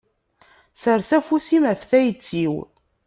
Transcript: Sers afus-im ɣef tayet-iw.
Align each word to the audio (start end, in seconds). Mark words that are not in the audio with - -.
Sers 0.81 1.09
afus-im 1.17 1.63
ɣef 1.69 1.81
tayet-iw. 1.89 2.53